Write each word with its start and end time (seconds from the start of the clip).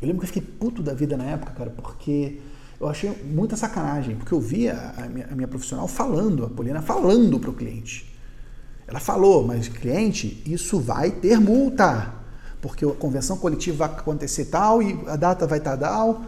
Eu 0.00 0.08
lembro 0.08 0.20
que 0.20 0.24
eu 0.24 0.32
fiquei 0.34 0.42
puto 0.42 0.82
da 0.82 0.92
vida 0.92 1.16
na 1.16 1.24
época, 1.24 1.52
cara, 1.52 1.70
porque 1.70 2.40
eu 2.78 2.88
achei 2.88 3.10
muita 3.24 3.56
sacanagem, 3.56 4.16
porque 4.16 4.32
eu 4.32 4.40
via 4.40 4.92
a 4.96 5.08
minha, 5.08 5.26
a 5.30 5.34
minha 5.34 5.48
profissional 5.48 5.88
falando, 5.88 6.44
a 6.44 6.50
Poliana 6.50 6.82
falando 6.82 7.40
para 7.40 7.50
o 7.50 7.54
cliente. 7.54 8.14
Ela 8.86 9.00
falou, 9.00 9.44
mas 9.46 9.68
cliente, 9.68 10.42
isso 10.46 10.78
vai 10.78 11.10
ter 11.10 11.40
multa, 11.40 12.14
porque 12.60 12.84
a 12.84 12.92
convenção 12.92 13.36
coletiva 13.36 13.86
vai 13.86 13.96
acontecer 13.96 14.46
tal 14.46 14.82
e 14.82 14.98
a 15.06 15.16
data 15.16 15.46
vai 15.46 15.58
estar 15.58 15.76
tal. 15.76 16.22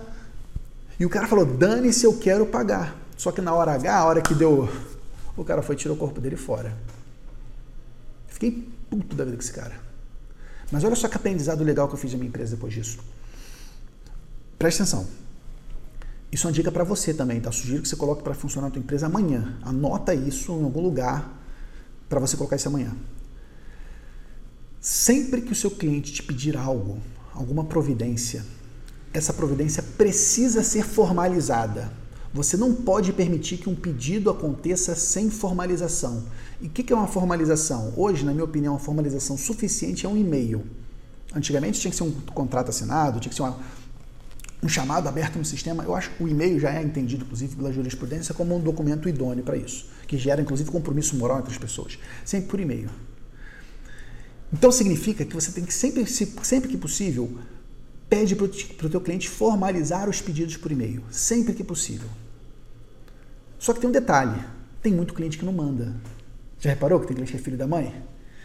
E 0.98 1.04
o 1.04 1.10
cara 1.10 1.28
falou, 1.28 1.44
dane-se, 1.44 2.04
eu 2.04 2.18
quero 2.18 2.46
pagar. 2.46 2.96
Só 3.16 3.30
que 3.30 3.40
na 3.40 3.52
hora 3.52 3.72
H, 3.72 3.96
a 3.96 4.04
hora 4.04 4.20
que 4.22 4.34
deu, 4.34 4.68
o 5.36 5.44
cara 5.44 5.62
foi 5.62 5.76
tirou 5.76 5.96
o 5.96 6.00
corpo 6.00 6.20
dele 6.20 6.36
fora. 6.36 6.74
Fiquei 8.26 8.68
puto 8.88 9.14
da 9.14 9.24
vida 9.24 9.36
com 9.36 9.42
esse 9.42 9.52
cara. 9.52 9.74
Mas 10.72 10.82
olha 10.82 10.96
só 10.96 11.08
que 11.08 11.16
aprendizado 11.16 11.62
legal 11.62 11.86
que 11.88 11.94
eu 11.94 11.98
fiz 11.98 12.12
na 12.12 12.18
minha 12.18 12.28
empresa 12.28 12.56
depois 12.56 12.72
disso. 12.72 12.98
Preste 14.58 14.82
atenção. 14.82 15.06
Isso 16.30 16.46
é 16.46 16.48
uma 16.48 16.52
dica 16.52 16.70
para 16.70 16.84
você 16.84 17.14
também, 17.14 17.40
tá? 17.40 17.50
Sugiro 17.50 17.82
que 17.82 17.88
você 17.88 17.96
coloque 17.96 18.22
para 18.22 18.34
funcionar 18.34 18.68
na 18.68 18.72
tua 18.72 18.80
empresa 18.80 19.06
amanhã. 19.06 19.58
Anota 19.62 20.14
isso 20.14 20.52
em 20.52 20.64
algum 20.64 20.80
lugar 20.80 21.40
para 22.08 22.20
você 22.20 22.36
colocar 22.36 22.56
isso 22.56 22.68
amanhã. 22.68 22.94
Sempre 24.80 25.42
que 25.42 25.52
o 25.52 25.56
seu 25.56 25.70
cliente 25.70 26.12
te 26.12 26.22
pedir 26.22 26.56
algo, 26.56 26.98
alguma 27.34 27.64
providência, 27.64 28.44
essa 29.12 29.32
providência 29.32 29.82
precisa 29.82 30.62
ser 30.62 30.84
formalizada. 30.84 31.90
Você 32.32 32.56
não 32.56 32.74
pode 32.74 33.12
permitir 33.12 33.56
que 33.56 33.70
um 33.70 33.74
pedido 33.74 34.28
aconteça 34.30 34.94
sem 34.94 35.30
formalização. 35.30 36.24
E 36.60 36.66
o 36.66 36.70
que 36.70 36.92
é 36.92 36.96
uma 36.96 37.06
formalização? 37.06 37.94
Hoje, 37.96 38.24
na 38.24 38.32
minha 38.32 38.44
opinião, 38.44 38.74
uma 38.74 38.80
formalização 38.80 39.36
suficiente 39.38 40.04
é 40.04 40.08
um 40.08 40.16
e-mail. 40.16 40.64
Antigamente 41.34 41.80
tinha 41.80 41.90
que 41.90 41.96
ser 41.96 42.04
um 42.04 42.12
contrato 42.12 42.68
assinado, 42.68 43.18
tinha 43.18 43.30
que 43.30 43.36
ser 43.36 43.42
uma, 43.42 43.58
um 44.62 44.68
chamado 44.68 45.08
aberto 45.08 45.36
no 45.36 45.44
sistema. 45.44 45.84
Eu 45.84 45.94
acho 45.94 46.10
que 46.10 46.22
o 46.22 46.28
e-mail 46.28 46.58
já 46.58 46.72
é 46.72 46.82
entendido, 46.82 47.24
inclusive, 47.24 47.56
pela 47.56 47.72
jurisprudência 47.72 48.34
como 48.34 48.56
um 48.56 48.60
documento 48.60 49.08
idôneo 49.08 49.44
para 49.44 49.56
isso, 49.56 49.86
que 50.06 50.18
gera, 50.18 50.40
inclusive, 50.42 50.70
compromisso 50.70 51.16
moral 51.16 51.38
entre 51.38 51.52
as 51.52 51.58
pessoas. 51.58 51.98
Sempre 52.24 52.48
por 52.48 52.60
e-mail. 52.60 52.90
Então 54.52 54.72
significa 54.72 55.24
que 55.24 55.34
você 55.34 55.52
tem 55.52 55.64
que 55.64 55.74
sempre, 55.74 56.06
sempre 56.06 56.68
que 56.68 56.76
possível, 56.76 57.38
pede 58.08 58.34
para 58.34 58.86
o 58.86 58.90
teu 58.90 59.00
cliente 59.00 59.28
formalizar 59.28 60.08
os 60.08 60.20
pedidos 60.20 60.56
por 60.56 60.72
e-mail, 60.72 61.02
sempre 61.10 61.52
que 61.52 61.62
possível. 61.62 62.08
Só 63.58 63.74
que 63.74 63.80
tem 63.80 63.90
um 63.90 63.92
detalhe, 63.92 64.40
tem 64.82 64.92
muito 64.92 65.12
cliente 65.12 65.36
que 65.36 65.44
não 65.44 65.52
manda. 65.52 65.94
Já 66.58 66.70
reparou 66.70 66.98
que 67.00 67.06
tem 67.06 67.14
cliente 67.14 67.32
que 67.32 67.38
é 67.38 67.40
filho 67.40 67.58
da 67.58 67.66
mãe? 67.66 68.02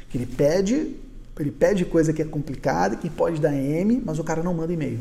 Que 0.09 0.17
ele 0.17 0.25
pede, 0.25 0.95
ele 1.39 1.51
pede 1.51 1.85
coisa 1.85 2.11
que 2.11 2.21
é 2.21 2.25
complicada, 2.25 2.97
que 2.97 3.09
pode 3.09 3.39
dar 3.39 3.55
M, 3.55 4.01
mas 4.05 4.19
o 4.19 4.23
cara 4.23 4.43
não 4.43 4.53
manda 4.53 4.73
e-mail. 4.73 4.99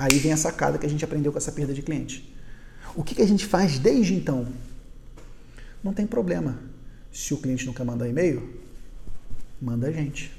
Aí 0.00 0.18
vem 0.18 0.32
a 0.32 0.36
sacada 0.38 0.78
que 0.78 0.86
a 0.86 0.88
gente 0.88 1.04
aprendeu 1.04 1.30
com 1.30 1.36
essa 1.36 1.52
perda 1.52 1.74
de 1.74 1.82
cliente. 1.82 2.34
O 2.96 3.04
que, 3.04 3.14
que 3.14 3.20
a 3.20 3.28
gente 3.28 3.44
faz 3.44 3.78
desde 3.78 4.14
então? 4.14 4.46
Não 5.84 5.92
tem 5.92 6.06
problema. 6.06 6.58
Se 7.12 7.34
o 7.34 7.36
cliente 7.36 7.66
não 7.66 7.74
quer 7.74 7.84
mandar 7.84 8.08
e-mail, 8.08 8.48
manda 9.60 9.88
a 9.88 9.92
gente. 9.92 10.32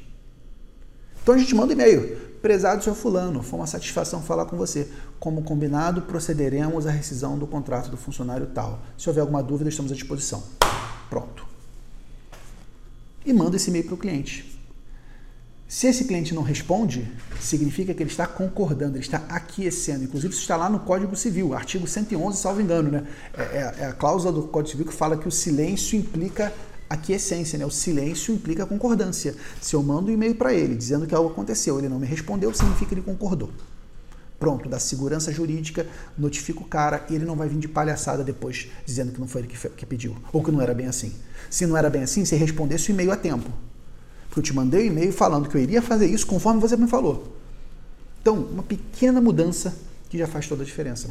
Então 1.21 1.35
a 1.35 1.37
gente 1.37 1.53
manda 1.53 1.73
e-mail. 1.73 2.17
Prezado 2.41 2.83
seu 2.83 2.95
fulano, 2.95 3.43
foi 3.43 3.59
uma 3.59 3.67
satisfação 3.67 4.23
falar 4.23 4.45
com 4.45 4.57
você. 4.57 4.89
Como 5.19 5.43
combinado, 5.43 6.01
procederemos 6.01 6.87
à 6.87 6.89
rescisão 6.89 7.37
do 7.37 7.45
contrato 7.45 7.91
do 7.91 7.97
funcionário 7.97 8.47
tal. 8.47 8.81
Se 8.97 9.07
houver 9.09 9.21
alguma 9.21 9.43
dúvida, 9.43 9.69
estamos 9.69 9.91
à 9.91 9.95
disposição. 9.95 10.43
Pronto. 11.07 11.45
E 13.23 13.31
manda 13.31 13.57
esse 13.57 13.69
e-mail 13.69 13.85
para 13.85 13.93
o 13.93 13.97
cliente. 13.97 14.59
Se 15.71 15.87
esse 15.87 16.03
cliente 16.03 16.35
não 16.35 16.41
responde, 16.41 17.09
significa 17.39 17.93
que 17.93 18.03
ele 18.03 18.09
está 18.09 18.27
concordando, 18.27 18.97
ele 18.97 19.05
está 19.05 19.23
aquecendo. 19.29 20.03
Inclusive, 20.03 20.33
isso 20.33 20.41
está 20.41 20.57
lá 20.57 20.69
no 20.69 20.81
Código 20.81 21.15
Civil, 21.15 21.53
artigo 21.53 21.87
111, 21.87 22.37
salvo 22.37 22.59
engano, 22.59 22.91
né? 22.91 23.07
É, 23.33 23.41
é, 23.41 23.75
é 23.77 23.85
a 23.85 23.93
cláusula 23.93 24.33
do 24.33 24.49
Código 24.49 24.71
Civil 24.71 24.85
que 24.85 24.93
fala 24.93 25.15
que 25.15 25.29
o 25.29 25.31
silêncio 25.31 25.97
implica 25.97 26.53
aquiescência, 26.89 27.57
né? 27.57 27.65
O 27.65 27.71
silêncio 27.71 28.35
implica 28.35 28.65
concordância. 28.65 29.33
Se 29.61 29.73
eu 29.73 29.81
mando 29.81 30.11
um 30.11 30.13
e-mail 30.13 30.35
para 30.35 30.53
ele 30.53 30.75
dizendo 30.75 31.07
que 31.07 31.15
algo 31.15 31.29
aconteceu, 31.29 31.79
ele 31.79 31.87
não 31.87 31.99
me 31.99 32.05
respondeu, 32.05 32.53
significa 32.53 32.87
que 32.87 32.95
ele 32.95 33.01
concordou. 33.01 33.49
Pronto, 34.37 34.67
dá 34.67 34.77
segurança 34.77 35.31
jurídica, 35.31 35.87
notifica 36.17 36.59
o 36.59 36.65
cara 36.65 37.05
e 37.09 37.15
ele 37.15 37.23
não 37.23 37.37
vai 37.37 37.47
vir 37.47 37.59
de 37.59 37.69
palhaçada 37.69 38.25
depois 38.25 38.67
dizendo 38.85 39.13
que 39.13 39.21
não 39.21 39.27
foi 39.27 39.39
ele 39.39 39.47
que, 39.47 39.69
que 39.69 39.85
pediu, 39.85 40.17
ou 40.33 40.43
que 40.43 40.51
não 40.51 40.61
era 40.61 40.73
bem 40.73 40.87
assim. 40.87 41.13
Se 41.49 41.65
não 41.65 41.77
era 41.77 41.89
bem 41.89 42.03
assim, 42.03 42.25
você 42.25 42.35
respondesse 42.35 42.91
o 42.91 42.93
e-mail 42.93 43.13
a 43.13 43.15
tempo. 43.15 43.49
Porque 44.31 44.39
eu 44.39 44.43
te 44.43 44.55
mandei 44.55 44.83
um 44.83 44.93
e-mail 44.93 45.11
falando 45.11 45.49
que 45.49 45.57
eu 45.57 45.61
iria 45.61 45.81
fazer 45.81 46.05
isso 46.05 46.25
conforme 46.25 46.61
você 46.61 46.77
me 46.77 46.87
falou. 46.87 47.35
Então, 48.21 48.35
uma 48.37 48.63
pequena 48.63 49.19
mudança 49.19 49.77
que 50.09 50.17
já 50.17 50.25
faz 50.25 50.47
toda 50.47 50.63
a 50.63 50.65
diferença. 50.65 51.09